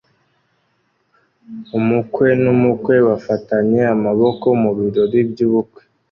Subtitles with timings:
[1.77, 5.81] Umukwe n'umukwe bafatanye amaboko mu birori by'ubukwe